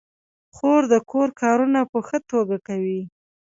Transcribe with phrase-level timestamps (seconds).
[0.55, 3.01] خور د کور کارونه په ښه توګه کوي.